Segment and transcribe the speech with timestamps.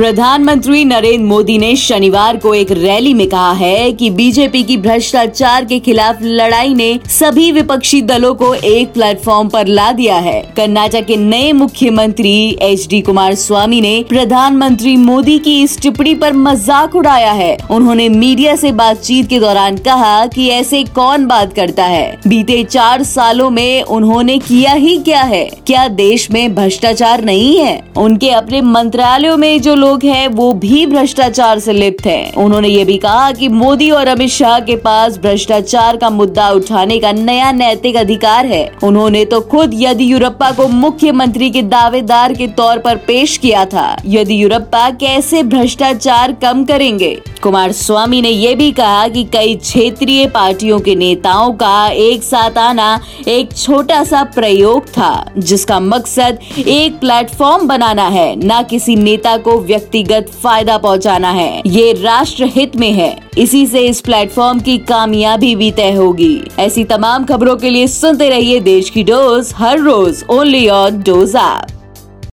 [0.00, 5.64] प्रधानमंत्री नरेंद्र मोदी ने शनिवार को एक रैली में कहा है कि बीजेपी की भ्रष्टाचार
[5.64, 11.06] के खिलाफ लड़ाई ने सभी विपक्षी दलों को एक प्लेटफॉर्म पर ला दिया है। कर्नाटक
[11.06, 12.32] के नए मुख्यमंत्री
[12.62, 18.08] एच डी कुमार स्वामी ने प्रधानमंत्री मोदी की इस टिप्पणी पर मज़ाक उड़ाया है। उन्होंने
[18.08, 22.20] मीडिया से बातचीत के दौरान कहा कि ऐसे कौन बात करता है?
[22.26, 25.44] बीते चार सालों में उन्होंने किया ही क्या है?
[25.66, 27.80] क्या देश में भ्रष्टाचार नहीं है?
[27.96, 32.84] उनके अपने मंत्रालयों में जो लोग हैं, वो भी भ्रष्टाचार से लिप्त हैं। उन्होंने ये
[32.84, 37.52] भी कहा कि मोदी और अमित शाह के पास भ्रष्टाचार का मुद्दा उठाने का नया
[37.52, 43.36] नैतिक अधिकार है। उन्होंने तो खुद येदियुरप्पा को मुख्यमंत्री के दावेदार के तौर पर पेश
[43.36, 47.20] किया था। येदियुरप्पा कैसे भ्रष्टाचार कम करेंगे?
[47.42, 52.58] कुमार स्वामी ने ये भी कहा कि कई क्षेत्रीय पार्टियों के नेताओं का एक साथ
[52.58, 59.36] आना एक छोटा सा प्रयोग था, जिसका मकसद एक प्लेटफॉर्म बनाना है, न किसी नेता
[59.36, 64.76] को व्यक्तिगत फ़ायदा पहुंचाना है। ये राष्ट्र हित में है। इसी से इस प्लेटफॉर्म की
[64.78, 69.80] कामयाबी भी तय होगी। ऐसी तमाम खबरों के लिए सुनते रहिए देश की डोज हर
[69.80, 71.79] रोज। Only on Dose app